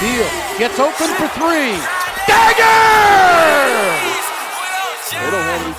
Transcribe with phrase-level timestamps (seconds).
[0.00, 0.28] Beal
[0.58, 1.78] gets open for three.
[2.26, 3.22] Dagger!
[5.12, 5.74] They don't want any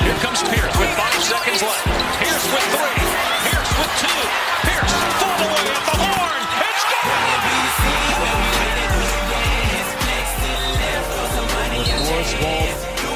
[0.00, 1.86] Here comes Pierce with five seconds left.
[2.18, 2.98] Pierce with three.
[3.46, 4.20] Pierce with two.
[4.66, 6.42] Pierce fall away at the horn.
[6.66, 7.06] It's good.
[12.10, 12.68] Morris, Wall,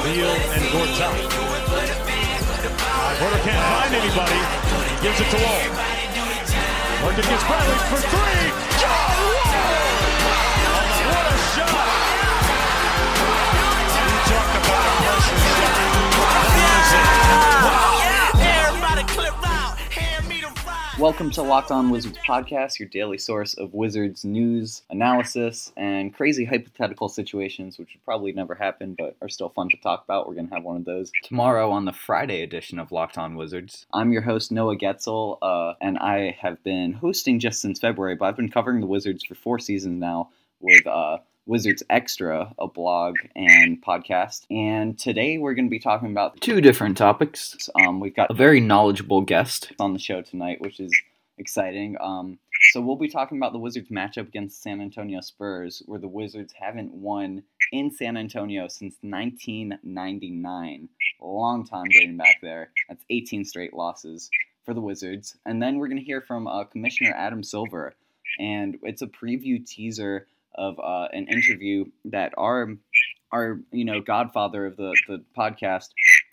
[0.03, 1.15] Beal, and Gortat.
[3.19, 4.39] Porter can't find anybody.
[4.89, 5.94] He gives it to Wall.
[7.05, 8.49] Worked against Bradley for three.
[8.81, 9.15] John!
[11.05, 11.94] What a shot!
[20.97, 26.45] Welcome to Locked On Wizards podcast, your daily source of Wizards news, analysis, and crazy
[26.45, 30.25] hypothetical situations, which would probably never happen, but are still fun to talk about.
[30.25, 33.35] We're going to have one of those tomorrow on the Friday edition of Locked On
[33.35, 33.85] Wizards.
[33.91, 38.27] I'm your host, Noah Goetzel, uh, and I have been hosting just since February, but
[38.27, 40.29] I've been covering the Wizards for four seasons now
[40.61, 41.17] with uh,
[41.47, 44.45] Wizards Extra, a blog and podcast.
[44.49, 47.69] And today we're going to be talking about two different topics.
[47.79, 50.91] Um, we've got a very knowledgeable guest on the show tonight, which is
[51.37, 51.97] exciting.
[52.01, 52.39] Um,
[52.71, 56.53] so we'll be talking about the Wizards matchup against San Antonio Spurs, where the Wizards
[56.59, 60.89] haven't won in San Antonio since 1999.
[61.21, 62.71] A long time dating back there.
[62.89, 64.31] That's 18 straight losses
[64.63, 65.37] for the Wizards.
[65.45, 67.93] And then we're going to hear from uh, Commissioner Adam Silver,
[68.39, 70.25] and it's a preview teaser
[70.57, 72.75] of uh, an interview that our
[73.31, 75.89] our you know godfather of the the podcast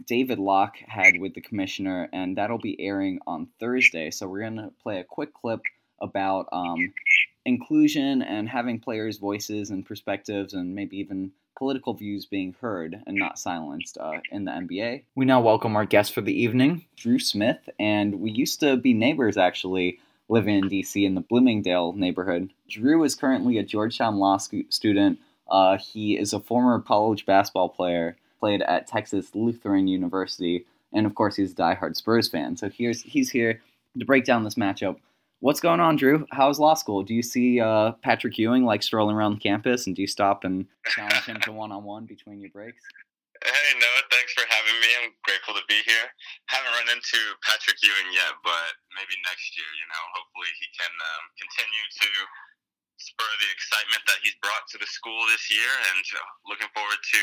[0.07, 4.11] David Locke had with the commissioner, and that'll be airing on Thursday.
[4.11, 5.61] So we're gonna play a quick clip
[6.01, 6.93] about um,
[7.45, 13.17] inclusion and having players' voices and perspectives, and maybe even political views being heard and
[13.17, 15.05] not silenced uh, in the NBA.
[15.15, 18.95] We now welcome our guest for the evening, Drew Smith, and we used to be
[18.95, 20.01] neighbors actually
[20.33, 22.51] living in DC in the Bloomingdale neighborhood.
[22.67, 25.19] Drew is currently a Georgetown Law student.
[25.51, 31.15] Uh, he is a former college basketball player, played at Texas Lutheran University, and of
[31.15, 32.57] course, he's a diehard Spurs fan.
[32.57, 33.61] So here's he's here
[33.99, 34.97] to break down this matchup.
[35.41, 36.27] What's going on, Drew?
[36.31, 37.03] How's law school?
[37.03, 40.67] Do you see uh, Patrick Ewing like strolling around campus, and do you stop and
[40.87, 42.83] challenge him to one on one between your breaks?
[43.43, 44.91] Hey Noah, thanks for having me.
[45.03, 46.07] I'm grateful to be here.
[46.47, 49.67] Haven't run into Patrick Ewing yet, but maybe next year.
[49.67, 52.09] You know, hopefully he can um, continue to
[53.03, 57.03] spur the excitement that he's brought to the school this year, and uh, looking forward
[57.03, 57.23] to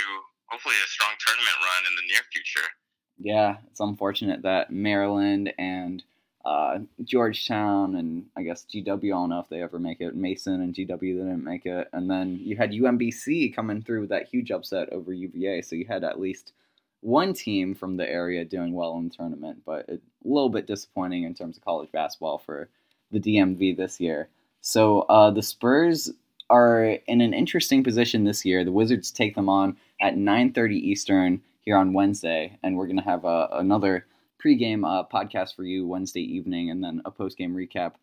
[0.51, 2.67] hopefully a strong tournament run in the near future.
[3.15, 6.03] Yeah, it's unfortunate that Maryland and
[6.49, 8.87] uh, Georgetown and I guess GW.
[8.87, 10.15] I don't know if they ever make it.
[10.15, 14.09] Mason and GW they didn't make it, and then you had UMBC coming through with
[14.09, 15.61] that huge upset over UVA.
[15.61, 16.53] So you had at least
[17.01, 21.23] one team from the area doing well in the tournament, but a little bit disappointing
[21.23, 22.67] in terms of college basketball for
[23.11, 24.29] the DMV this year.
[24.61, 26.11] So uh, the Spurs
[26.49, 28.65] are in an interesting position this year.
[28.65, 33.23] The Wizards take them on at 9:30 Eastern here on Wednesday, and we're gonna have
[33.23, 34.07] uh, another
[34.43, 37.93] pregame uh, podcast for you Wednesday evening, and then a postgame recap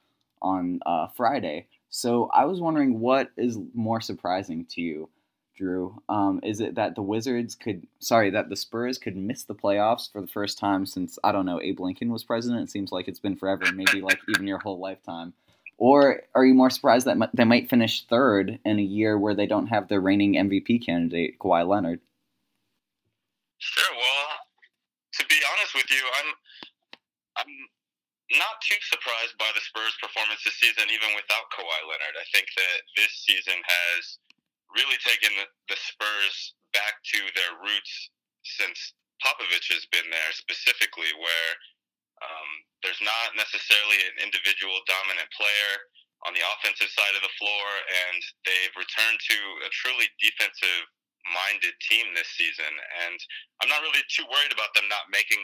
[0.43, 1.67] on uh, Friday.
[1.89, 5.09] So I was wondering what is more surprising to you,
[5.57, 6.01] Drew.
[6.09, 10.11] Um, is it that the Wizards could, sorry, that the Spurs could miss the playoffs
[10.11, 12.65] for the first time since I don't know Abe Lincoln was president?
[12.65, 15.33] It seems like it's been forever, maybe like even your whole lifetime.
[15.79, 19.47] Or are you more surprised that they might finish third in a year where they
[19.47, 22.01] don't have their reigning MVP candidate Kawhi Leonard?
[23.59, 23.95] Sure.
[23.95, 24.37] Well,
[25.15, 26.31] to be honest with you, I'm
[27.37, 27.53] I'm
[28.33, 32.17] not too surprised by the Spurs' performance this season, even without Kawhi Leonard.
[32.17, 34.19] I think that this season has
[34.75, 35.31] really taken
[35.71, 38.11] the, Spurs back to their roots
[38.43, 41.53] since Popovich has been there, specifically where
[42.25, 42.51] um,
[42.83, 45.73] there's not necessarily an individual dominant player
[46.27, 47.65] on the offensive side of the floor,
[48.09, 50.89] and they've returned to a truly defensive
[51.31, 52.73] minded team this season.
[53.07, 53.19] And
[53.63, 55.43] I'm not really too worried about them not making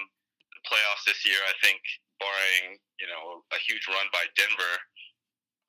[0.62, 1.42] the playoffs this year.
[1.42, 1.82] I think,
[2.22, 4.74] barring you know a huge run by Denver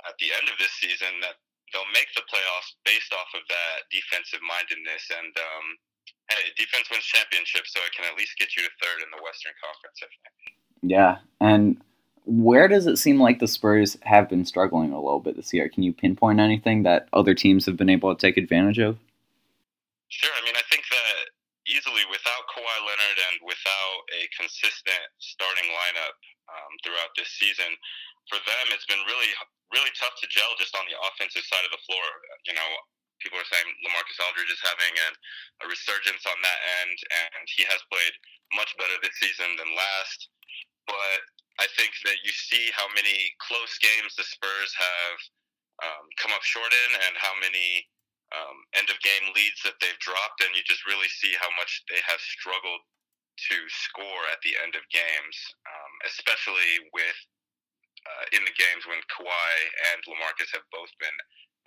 [0.05, 1.41] at the end of this season, that
[1.73, 5.09] they'll make the playoffs based off of that defensive mindedness.
[5.09, 5.65] And um,
[6.29, 9.21] hey, defense wins championships, so it can at least get you to third in the
[9.25, 9.97] Western Conference.
[10.05, 10.29] I think.
[10.85, 11.81] Yeah, and
[12.25, 15.67] where does it seem like the Spurs have been struggling a little bit this year?
[15.67, 18.97] Can you pinpoint anything that other teams have been able to take advantage of?
[20.07, 20.31] Sure.
[20.39, 21.29] I mean, I think that
[21.73, 26.15] easily without Kawhi Leonard and without a consistent starting lineup
[26.53, 27.73] um, throughout this season,
[28.29, 29.33] for them it's been really
[29.73, 32.05] really tough to gel just on the offensive side of the floor.
[32.45, 32.69] You know,
[33.17, 35.13] people are saying LaMarcus Aldridge is having an,
[35.63, 38.13] a resurgence on that end, and he has played
[38.53, 40.29] much better this season than last.
[40.85, 41.19] But
[41.57, 45.17] I think that you see how many close games the Spurs have
[45.81, 47.89] um, come up short in, and how many
[48.33, 51.85] um, end of game leads that they've dropped, and you just really see how much
[51.89, 52.81] they have struggled
[53.49, 55.35] to score at the end of games,
[55.65, 57.17] um, especially with
[58.03, 59.53] uh, in the games when Kawhi
[59.93, 61.17] and LaMarcus have both been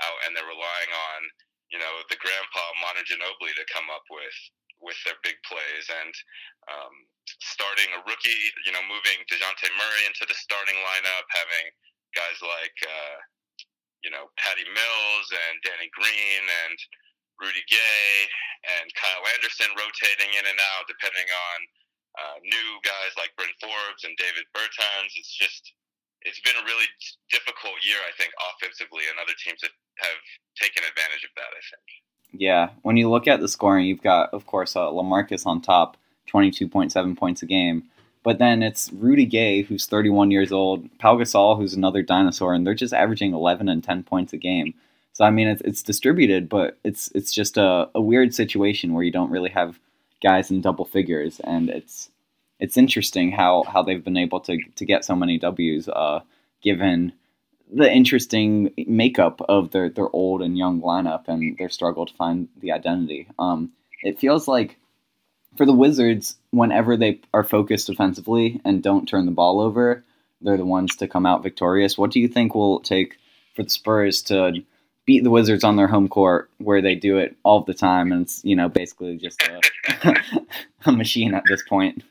[0.03, 1.21] out, and they're relying on
[1.71, 4.39] you know the grandpa Manu Ginobili to come up with
[4.83, 5.87] with their big plays.
[5.89, 6.15] And
[6.69, 6.95] um,
[7.41, 11.67] starting a rookie, you know, moving Dejounte Murray into the starting lineup, having
[12.15, 13.17] guys like uh,
[14.05, 16.77] you know Patty Mills and Danny Green and
[17.41, 18.09] Rudy Gay
[18.81, 21.59] and Kyle Anderson rotating in and out, depending on
[22.17, 25.13] uh, new guys like Bryn Forbes and Davis Bertans.
[25.21, 25.73] It's just
[26.25, 26.89] it's been a really
[27.31, 29.71] difficult year, I think, offensively, and other teams that
[30.01, 30.21] have
[30.57, 31.53] taken advantage of that.
[31.53, 31.87] I think.
[32.33, 35.97] Yeah, when you look at the scoring, you've got, of course, uh, Lamarcus on top,
[36.27, 37.85] twenty-two point seven points a game.
[38.27, 42.67] But then it's Rudy Gay, who's 31 years old, Pau Gasol, who's another dinosaur, and
[42.67, 44.75] they're just averaging 11 and 10 points a game.
[45.13, 49.05] So I mean, it's, it's distributed, but it's it's just a, a weird situation where
[49.05, 49.79] you don't really have
[50.25, 52.11] guys in double figures, and it's
[52.59, 56.19] it's interesting how, how they've been able to, to get so many W's uh,
[56.65, 57.13] given
[57.73, 62.49] the interesting makeup of their, their old and young lineup and their struggle to find
[62.61, 63.29] the identity.
[63.39, 63.71] Um,
[64.03, 64.79] it feels like
[65.57, 70.05] for the Wizards, whenever they are focused offensively and don't turn the ball over,
[70.41, 71.97] they're the ones to come out victorious.
[71.97, 73.17] What do you think will take
[73.55, 74.63] for the Spurs to
[75.07, 78.23] beat the Wizards on their home court where they do it all the time and
[78.23, 80.15] it's, you know, basically just a,
[80.87, 82.03] a machine at this point?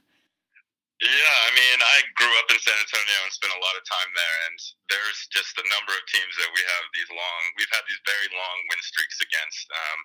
[1.04, 4.12] Yeah, I mean, I grew up in San Antonio and spent a lot of time
[4.16, 4.58] there, and
[4.88, 8.32] there's just a number of teams that we have these long, we've had these very
[8.32, 9.68] long win streaks against.
[9.76, 10.00] Um,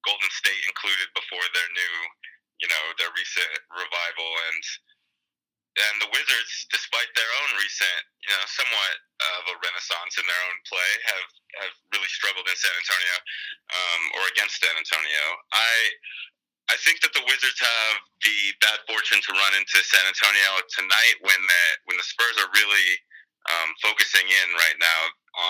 [0.00, 1.94] Golden State included before their new,
[2.60, 4.62] you know, their recent revival, and
[5.78, 8.94] and the Wizards, despite their own recent, you know, somewhat
[9.38, 11.28] of a renaissance in their own play, have
[11.64, 13.16] have really struggled in San Antonio
[13.70, 15.24] um, or against San Antonio.
[15.54, 15.74] I
[16.70, 21.16] I think that the Wizards have the bad fortune to run into San Antonio tonight
[21.22, 22.88] when the when the Spurs are really
[23.48, 25.00] um, focusing in right now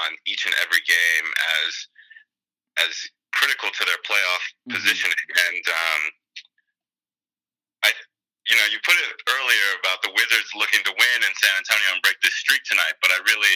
[0.05, 1.27] on each and every game
[1.61, 1.71] as
[2.87, 2.93] as
[3.37, 4.77] critical to their playoff mm-hmm.
[4.77, 5.27] positioning.
[5.49, 6.03] And um,
[7.83, 7.91] I,
[8.49, 11.97] you know, you put it earlier about the Wizards looking to win in San Antonio
[11.97, 13.55] and break this streak tonight, but I really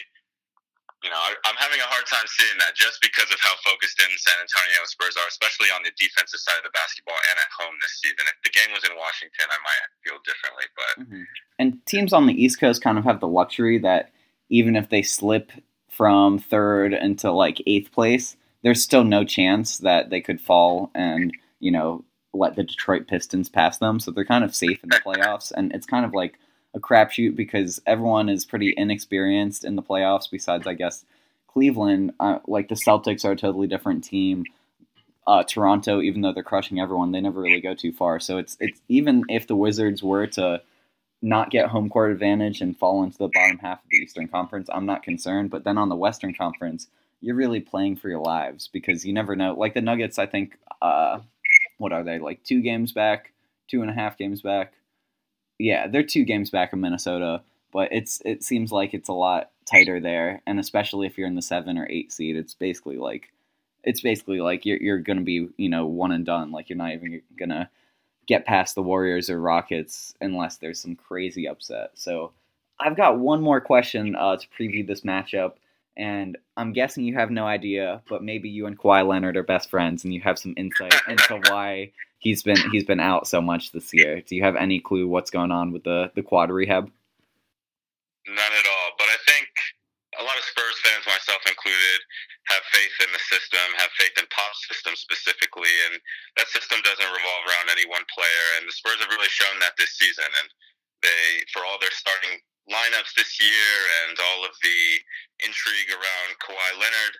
[1.04, 4.00] you know, I, am having a hard time seeing that just because of how focused
[4.00, 7.52] in San Antonio Spurs are, especially on the defensive side of the basketball and at
[7.52, 8.24] home this season.
[8.24, 10.66] If the game was in Washington, I might feel differently.
[10.72, 11.28] But mm-hmm.
[11.60, 14.16] and teams on the East Coast kind of have the luxury that
[14.48, 15.52] even if they slip
[15.92, 21.36] from third into like eighth place, there's still no chance that they could fall and
[21.60, 22.02] you know
[22.34, 24.00] let the Detroit Pistons pass them.
[24.00, 26.38] So they're kind of safe in the playoffs, and it's kind of like
[26.74, 30.30] a crapshoot because everyone is pretty inexperienced in the playoffs.
[30.30, 31.04] Besides, I guess
[31.46, 34.44] Cleveland, uh, like the Celtics, are a totally different team.
[35.26, 38.20] Uh, Toronto, even though they're crushing everyone, they never really go too far.
[38.20, 40.60] So it's it's even if the Wizards were to
[41.22, 44.68] not get home court advantage and fall into the bottom half of the Eastern Conference,
[44.70, 45.50] I'm not concerned.
[45.50, 46.88] But then on the Western Conference,
[47.22, 49.54] you're really playing for your lives because you never know.
[49.54, 51.20] Like the Nuggets, I think, uh,
[51.78, 53.32] what are they like two games back,
[53.68, 54.74] two and a half games back?
[55.58, 59.50] Yeah, they're two games back of Minnesota, but it's it seems like it's a lot
[59.70, 63.30] tighter there, and especially if you're in the seven or eight seed, it's basically like
[63.82, 66.50] it's basically like you're you're gonna be you know one and done.
[66.50, 67.70] Like you're not even gonna
[68.26, 71.90] get past the Warriors or Rockets unless there's some crazy upset.
[71.94, 72.32] So
[72.80, 75.54] I've got one more question uh, to preview this matchup,
[75.96, 79.70] and I'm guessing you have no idea, but maybe you and Kawhi Leonard are best
[79.70, 83.70] friends, and you have some insight into why he's been he's been out so much
[83.72, 84.20] this year.
[84.20, 86.90] Do you have any clue what's going on with the the quad rehab?
[88.26, 88.88] None at all.
[88.98, 89.48] But I think
[90.18, 91.98] a lot of Spurs fans, myself included,
[92.48, 96.00] have faith in the system, have faith in Pop's system specifically, and
[96.38, 98.46] that system doesn't revolve around any one player.
[98.58, 100.26] And the Spurs have really shown that this season.
[100.26, 100.48] And
[101.04, 103.72] they, for all their starting lineups this year
[104.04, 104.80] and all of the
[105.44, 107.14] intrigue around Kawhi Leonard,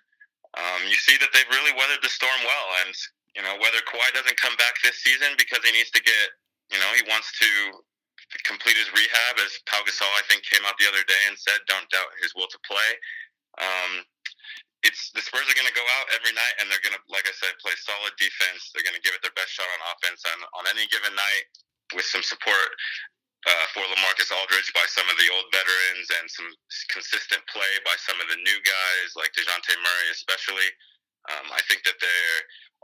[0.57, 2.69] um, you see that they've really weathered the storm well.
[2.85, 2.93] And
[3.37, 6.27] you know, whether Kawhi doesn't come back this season because he needs to get,
[6.71, 7.49] you know, he wants to
[8.47, 11.61] complete his rehab, as Pau Gasol I think came out the other day and said,
[11.69, 12.89] "Don't doubt his will to play."
[13.61, 13.91] Um,
[14.83, 17.25] it's the Spurs are going to go out every night and they're going to, like
[17.25, 18.69] I said, play solid defense.
[18.69, 21.45] They're going to give it their best shot on offense, and on any given night,
[21.93, 22.69] with some support
[23.45, 26.49] uh, for LaMarcus Aldridge by some of the old veterans and some
[26.89, 30.69] consistent play by some of the new guys like Dejounte Murray, especially.
[31.29, 32.21] Um, I think that they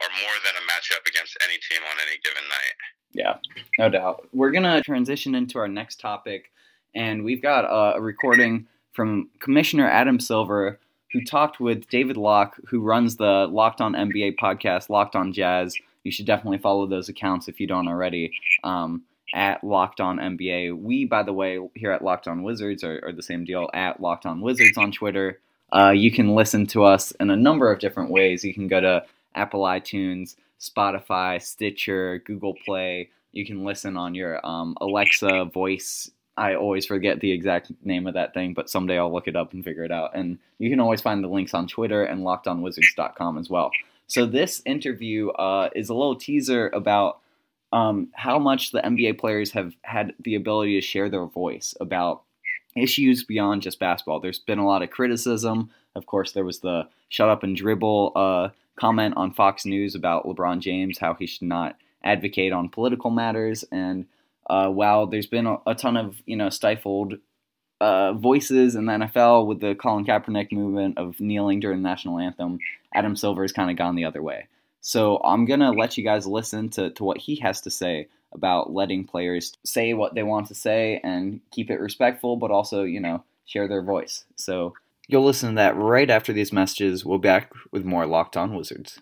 [0.02, 2.78] are more than a matchup against any team on any given night.
[3.14, 3.36] Yeah,
[3.78, 4.28] no doubt.
[4.34, 6.52] We're going to transition into our next topic,
[6.96, 10.80] and we've got a recording from Commissioner Adam Silver,
[11.12, 15.76] who talked with David Locke, who runs the Locked On NBA podcast, Locked On Jazz.
[16.04, 18.32] You should definitely follow those accounts if you don't already.
[18.64, 20.78] Um, at Locked On NBA.
[20.78, 24.02] We, by the way, here at Locked On Wizards are, are the same deal at
[24.02, 25.40] Locked On Wizards on Twitter.
[25.74, 28.44] Uh, you can listen to us in a number of different ways.
[28.44, 33.10] You can go to Apple iTunes, Spotify, Stitcher, Google Play.
[33.32, 36.12] You can listen on your um, Alexa voice.
[36.38, 39.54] I always forget the exact name of that thing, but someday I'll look it up
[39.54, 40.12] and figure it out.
[40.14, 43.72] And you can always find the links on Twitter and lockedonwizards.com as well.
[44.08, 47.20] So this interview uh, is a little teaser about
[47.72, 52.24] um, how much the NBA players have had the ability to share their voice about
[52.76, 54.20] issues beyond just basketball.
[54.20, 55.72] There's been a lot of criticism.
[55.96, 58.50] Of course, there was the shut up and dribble uh,
[58.80, 63.64] comment on Fox News about LeBron James, how he should not advocate on political matters.
[63.72, 64.06] And
[64.50, 67.16] uh, while there's been a, a, ton of you know stifled
[67.80, 72.20] uh, voices in the NFL with the Colin Kaepernick movement of kneeling during the national
[72.20, 72.60] anthem,
[72.94, 74.48] Adam Silver has kind of gone the other way.
[74.82, 78.74] So I'm gonna let you guys listen to, to what he has to say about
[78.74, 83.00] letting players say what they want to say and keep it respectful, but also, you
[83.00, 84.26] know, share their voice.
[84.36, 84.74] So
[85.12, 87.04] You'll listen to that right after these messages.
[87.04, 89.02] We'll be back with more Locked On Wizards.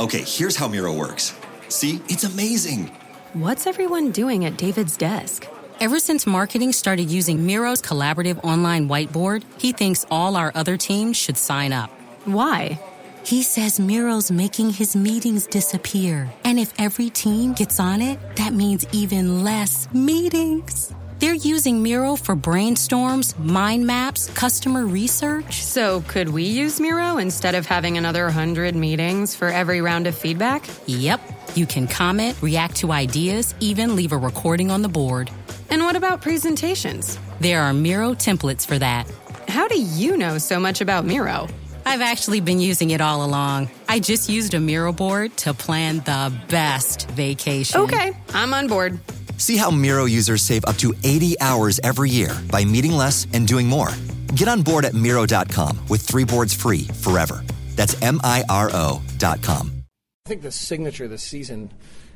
[0.00, 1.32] Okay, here's how Miro works.
[1.68, 2.86] See, it's amazing.
[3.34, 5.46] What's everyone doing at David's desk?
[5.78, 11.16] Ever since marketing started using Miro's collaborative online whiteboard, he thinks all our other teams
[11.16, 11.88] should sign up.
[12.24, 12.80] Why?
[13.24, 16.30] He says Miro's making his meetings disappear.
[16.44, 20.92] And if every team gets on it, that means even less meetings.
[21.20, 25.62] They're using Miro for brainstorms, mind maps, customer research.
[25.62, 30.14] So, could we use Miro instead of having another 100 meetings for every round of
[30.14, 30.68] feedback?
[30.84, 31.20] Yep.
[31.54, 35.30] You can comment, react to ideas, even leave a recording on the board.
[35.70, 37.18] And what about presentations?
[37.40, 39.10] There are Miro templates for that.
[39.48, 41.48] How do you know so much about Miro?
[41.86, 43.70] I've actually been using it all along.
[43.88, 47.80] I just used a Miro board to plan the best vacation.
[47.82, 48.98] Okay, I'm on board.
[49.36, 53.46] See how Miro users save up to 80 hours every year by meeting less and
[53.46, 53.90] doing more.
[54.34, 57.44] Get on board at Miro.com with three boards free forever.
[57.76, 59.84] That's M I R O.com.
[60.26, 61.70] I think the signature this season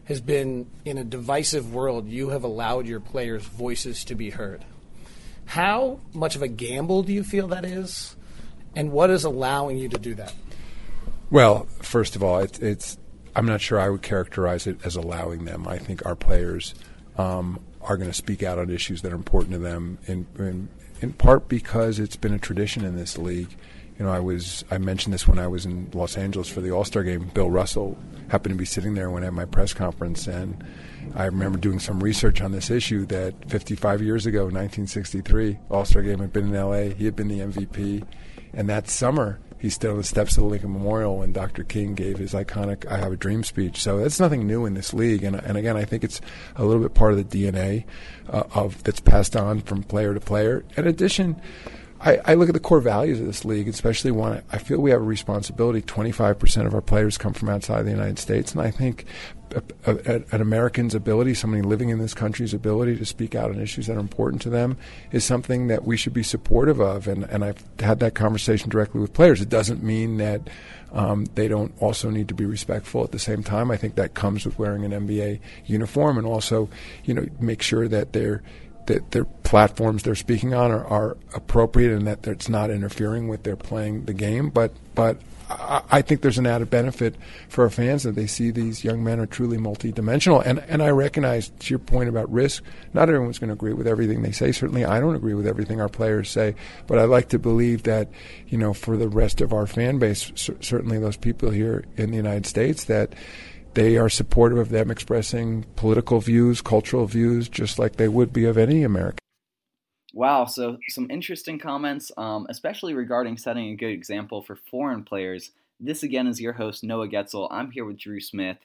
[0.05, 4.65] has been in a divisive world, you have allowed your players' voices to be heard.
[5.45, 8.17] How much of a gamble do you feel that is?
[8.79, 10.33] And what is allowing you to do that?
[11.31, 12.97] Well, first of all, it's, it's
[13.35, 15.67] I'm not sure I would characterize it as allowing them.
[15.67, 16.77] I think our players
[17.17, 20.69] um, are going to speak out on issues that are important to them, in, in,
[21.01, 23.51] in part because it's been a tradition in this league.
[23.99, 26.71] You know, I was I mentioned this when I was in Los Angeles for the
[26.71, 27.33] All Star game.
[27.35, 30.65] Bill Russell happened to be sitting there when I had my press conference, and
[31.17, 36.03] I remember doing some research on this issue that 55 years ago, 1963, All Star
[36.03, 36.95] game had been in L.A.
[36.95, 38.05] He had been the MVP,
[38.53, 41.65] and that summer he stood on the steps of the Lincoln Memorial when Dr.
[41.65, 43.83] King gave his iconic "I Have a Dream" speech.
[43.83, 46.21] So that's nothing new in this league, and and again, I think it's
[46.57, 47.85] a little bit part of the DNA
[48.29, 50.65] uh, of that's passed on from player to player.
[50.77, 51.41] In addition.
[52.01, 54.43] I, I, look at the core values of this league, especially one.
[54.53, 55.83] I feel we have a responsibility.
[55.83, 59.05] Twenty five percent of our players come from outside the United States, and I think
[59.55, 63.61] a, a, an American's ability, somebody living in this country's ability to speak out on
[63.61, 64.77] issues that are important to them,
[65.11, 67.09] is something that we should be supportive of.
[67.09, 69.41] And and I've had that conversation directly with players.
[69.41, 70.49] It doesn't mean that
[70.93, 73.71] um, they don't also need to be respectful at the same time.
[73.71, 76.69] I think that comes with wearing an NBA uniform, and also,
[77.05, 78.43] you know, make sure that they're
[78.89, 83.45] that their platforms they're speaking on are, are appropriate and that it's not interfering with
[83.45, 84.51] their playing the game.
[84.51, 85.19] But but
[85.51, 87.15] I think there's an added benefit
[87.49, 90.43] for our fans that they see these young men are truly multidimensional.
[90.45, 93.87] And and I recognize to your point about risk, not everyone's going to agree with
[93.87, 94.53] everything they say.
[94.53, 96.55] Certainly, I don't agree with everything our players say.
[96.87, 98.09] But I like to believe that
[98.49, 102.11] you know for the rest of our fan base, c- certainly those people here in
[102.11, 103.15] the United States, that
[103.79, 108.45] they are supportive of them expressing political views, cultural views, just like they would be
[108.45, 109.21] of any American.
[110.13, 115.53] Wow, so some interesting comments, um, especially regarding setting a good example for foreign players.
[115.79, 117.47] This again is your host, Noah Goetzel.
[117.53, 118.57] I'm here with Drew Smith,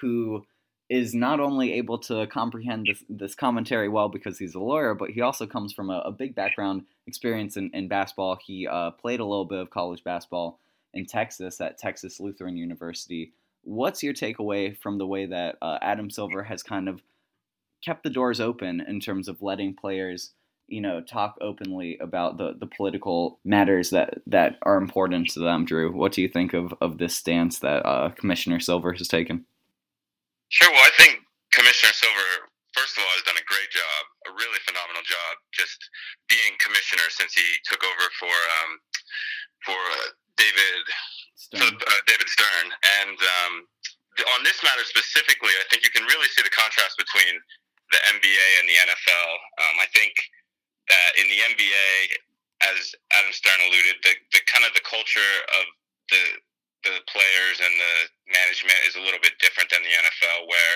[0.00, 0.44] who
[0.88, 5.10] is not only able to comprehend this, this commentary well because he's a lawyer, but
[5.10, 8.36] he also comes from a, a big background experience in, in basketball.
[8.44, 10.58] He uh, played a little bit of college basketball
[10.92, 13.32] in Texas at Texas Lutheran University.
[13.66, 17.02] What's your takeaway from the way that uh, Adam Silver has kind of
[17.84, 20.30] kept the doors open in terms of letting players,
[20.68, 25.64] you know, talk openly about the, the political matters that, that are important to them,
[25.64, 25.92] Drew?
[25.92, 29.44] What do you think of, of this stance that uh, Commissioner Silver has taken?
[30.48, 30.70] Sure.
[30.70, 34.62] Well, I think Commissioner Silver, first of all, has done a great job, a really
[34.62, 35.90] phenomenal job, just
[36.30, 38.78] being commissioner since he took over for um,
[39.66, 40.86] for uh, David
[41.46, 41.62] Stern.
[41.62, 42.66] uh, David Stern.
[43.02, 43.54] And um,
[44.36, 47.38] on this matter specifically, I think you can really see the contrast between
[47.94, 49.30] the NBA and the NFL.
[49.62, 50.12] Um, I think
[50.90, 51.90] that in the NBA,
[52.66, 55.64] as Adam Stern alluded, the, the kind of the culture of
[56.10, 56.22] the
[56.84, 57.94] the players and the
[58.30, 60.74] management is a little bit different than the NFL, where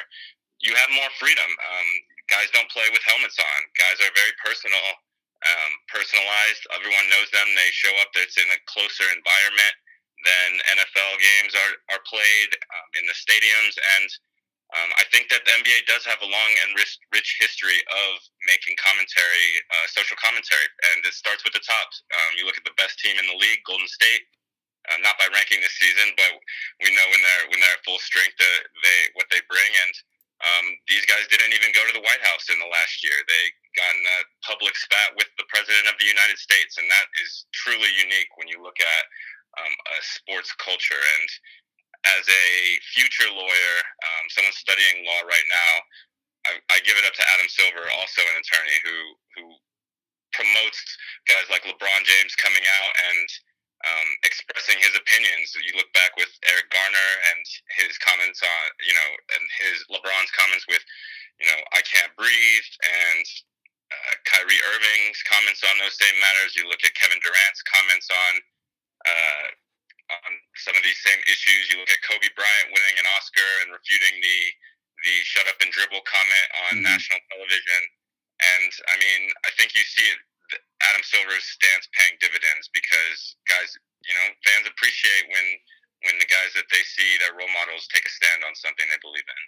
[0.58, 1.46] you have more freedom.
[1.46, 1.88] Um,
[2.26, 3.58] guys don't play with helmets on.
[3.78, 4.82] Guys are very personal,
[5.46, 6.66] um, personalized.
[6.74, 7.46] Everyone knows them.
[7.54, 8.10] They show up.
[8.18, 9.74] It's in a closer environment
[10.24, 13.74] than NFL games are, are played um, in the stadiums.
[13.76, 14.08] And
[14.70, 18.22] um, I think that the NBA does have a long and rich, rich history of
[18.46, 21.88] making commentary, uh, social commentary, and it starts with the top.
[22.14, 24.30] Um, you look at the best team in the league, Golden State.
[24.88, 26.40] Uh, not by ranking this season, but
[26.80, 29.68] we know when they're when they're at full strength, uh, they what they bring.
[29.68, 29.92] And
[30.40, 33.12] um, these guys didn't even go to the White House in the last year.
[33.28, 33.44] They
[33.76, 37.44] got in a public spat with the President of the United States, and that is
[37.52, 39.04] truly unique when you look at
[39.58, 40.98] um, a sports culture.
[40.98, 41.28] And
[42.20, 42.46] as a
[42.94, 45.72] future lawyer, um, someone studying law right now,
[46.48, 48.96] I, I, give it up to Adam Silver, also an attorney who
[49.36, 49.44] who
[50.32, 50.80] promotes
[51.28, 53.28] guys like LeBron James coming out and
[53.84, 55.52] um, expressing his opinions.
[55.56, 57.44] You look back with Eric Garner and
[57.80, 60.84] his comments on, you know, and his LeBron's comments with,
[61.40, 63.24] you know, I can't breathe, and
[63.90, 66.54] uh, Kyrie Irving's comments on those same matters.
[66.54, 68.32] You look at Kevin Durant's comments on
[69.06, 69.46] uh,
[70.10, 71.70] on some of these same issues.
[71.70, 74.38] You look at Kobe Bryant winning an Oscar and refuting the
[75.06, 76.90] the "shut up and dribble" comment on mm-hmm.
[76.90, 77.82] national television.
[78.40, 80.20] And I mean, I think you see it,
[80.88, 85.46] Adam Silver's stance paying dividends because guys, you know, fans appreciate when
[86.08, 89.00] when the guys that they see their role models take a stand on something they
[89.04, 89.42] believe in.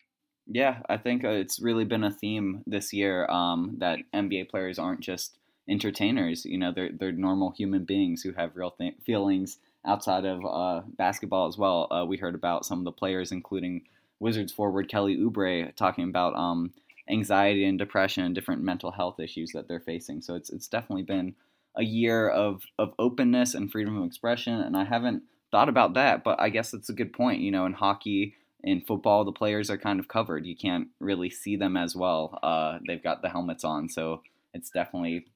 [0.47, 4.79] Yeah, I think uh, it's really been a theme this year um, that NBA players
[4.79, 5.39] aren't just
[5.73, 6.45] entertainers.
[6.45, 10.83] You know, they're they're normal human beings who have real th- feelings outside of uh,
[10.97, 11.89] basketball as well.
[11.91, 13.83] Uh, we heard about some of the players, including
[14.21, 16.73] Wizards forward Kelly Oubre, talking about um,
[17.11, 20.21] anxiety and depression and different mental health issues that they're facing.
[20.23, 21.35] So it's it's definitely been
[21.77, 24.61] a year of of openness and freedom of expression.
[24.61, 27.41] And I haven't thought about that, but I guess that's a good point.
[27.41, 28.35] You know, in hockey.
[28.65, 30.47] In football, the players are kind of covered.
[30.47, 32.39] You can't really see them as well.
[32.45, 34.23] Uh, they've got the helmets on, so
[34.55, 35.27] it's definitely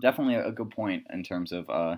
[0.00, 1.96] definitely a good point in terms of uh,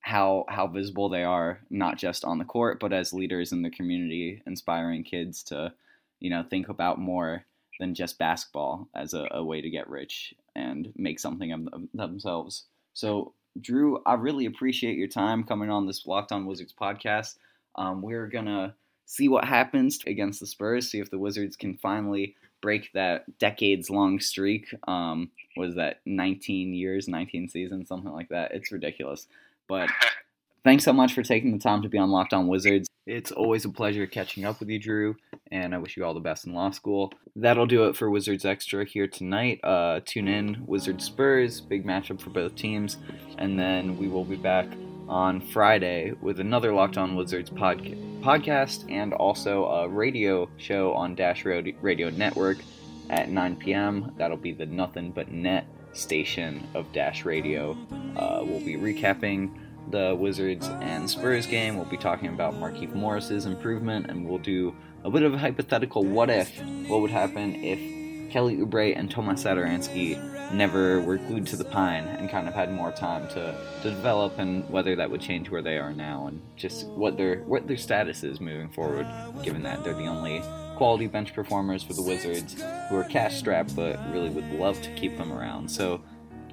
[0.00, 3.70] how how visible they are, not just on the court, but as leaders in the
[3.70, 5.72] community, inspiring kids to,
[6.20, 7.44] you know, think about more
[7.80, 12.64] than just basketball as a, a way to get rich and make something of themselves.
[12.94, 17.36] So, Drew, I really appreciate your time coming on this Locked On Wizards podcast.
[17.76, 18.74] Um, we're gonna
[19.06, 23.90] see what happens against the Spurs, see if the Wizards can finally break that decades
[23.90, 24.74] long streak.
[24.88, 28.52] Um, was that 19 years, 19 seasons, something like that?
[28.52, 29.26] It's ridiculous.
[29.68, 29.90] But
[30.64, 32.88] thanks so much for taking the time to be on Locked On Wizards.
[33.04, 35.16] It's always a pleasure catching up with you, Drew,
[35.50, 37.12] and I wish you all the best in law school.
[37.34, 39.58] That'll do it for Wizards Extra here tonight.
[39.64, 42.98] Uh, tune in, Wizards Spurs, big matchup for both teams,
[43.38, 44.68] and then we will be back
[45.08, 51.14] on Friday with another Locked On Wizards podca- podcast and also a radio show on
[51.14, 52.58] Dash Radio Network
[53.10, 54.12] at 9 p.m.
[54.16, 57.76] That'll be the Nothing But Net station of Dash Radio.
[58.16, 59.50] Uh, we'll be recapping
[59.90, 61.76] the Wizards and Spurs game.
[61.76, 66.04] We'll be talking about Markieff Morris's improvement, and we'll do a bit of a hypothetical
[66.04, 66.50] what if.
[66.88, 67.78] What would happen if
[68.30, 72.72] Kelly Oubre and Tomas Satoransky never were glued to the pine and kind of had
[72.72, 76.40] more time to, to develop and whether that would change where they are now and
[76.56, 79.06] just what their what their status is moving forward,
[79.42, 80.42] given that they're the only
[80.76, 84.90] quality bench performers for the Wizards who are cash strapped but really would love to
[84.94, 85.70] keep them around.
[85.70, 86.00] So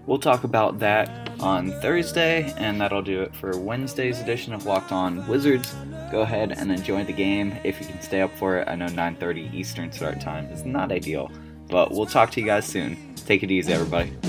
[0.05, 4.91] we'll talk about that on Thursday, and that'll do it for Wednesday's edition of Locked
[4.91, 5.75] On Wizards.
[6.11, 8.67] Go ahead and enjoy the game if you can stay up for it.
[8.67, 11.31] I know 9:30 Eastern start time is not ideal,
[11.67, 13.08] but we'll talk to you guys soon.
[13.29, 14.28] Take it easy, everybody.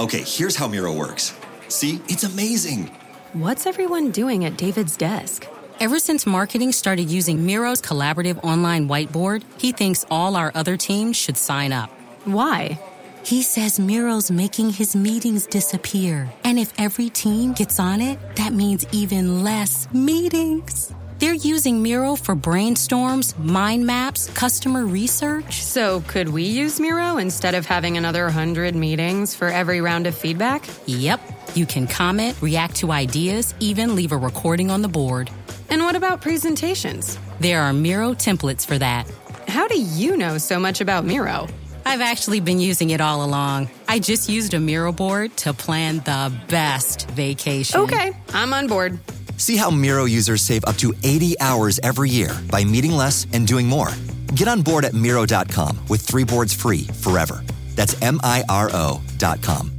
[0.00, 1.38] Okay, here's how Miro works.
[1.68, 2.90] See, it's amazing.
[3.32, 5.46] What's everyone doing at David's desk?
[5.78, 11.16] Ever since marketing started using Miro's collaborative online whiteboard, he thinks all our other teams
[11.16, 11.90] should sign up.
[12.24, 12.78] Why?
[13.22, 16.32] He says Miro's making his meetings disappear.
[16.44, 20.92] And if every team gets on it, that means even less meetings.
[21.20, 25.62] They're using Miro for brainstorms, mind maps, customer research.
[25.62, 30.14] So, could we use Miro instead of having another 100 meetings for every round of
[30.14, 30.66] feedback?
[30.86, 31.20] Yep.
[31.54, 35.30] You can comment, react to ideas, even leave a recording on the board.
[35.68, 37.18] And what about presentations?
[37.38, 39.06] There are Miro templates for that.
[39.46, 41.48] How do you know so much about Miro?
[41.84, 43.70] I've actually been using it all along.
[43.88, 47.80] I just used a Miro board to plan the best vacation.
[47.80, 48.98] Okay, I'm on board.
[49.36, 53.46] See how Miro users save up to 80 hours every year by meeting less and
[53.46, 53.88] doing more.
[54.34, 57.42] Get on board at Miro.com with three boards free forever.
[57.74, 59.72] That's M I R O.com.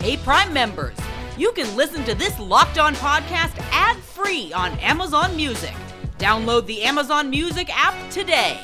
[0.00, 0.96] Hey, Prime members,
[1.36, 5.74] you can listen to this locked on podcast ad free on Amazon Music.
[6.18, 8.58] Download the Amazon Music app today.